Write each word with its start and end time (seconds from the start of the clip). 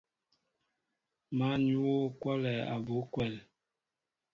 Măn 1.37 1.61
yu 1.73 1.83
a 2.05 2.13
kolɛɛ 2.21 2.61
abú 2.73 2.95
kwɛl. 3.13 3.33